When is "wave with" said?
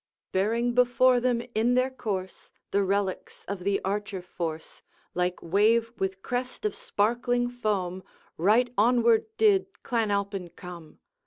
5.43-6.23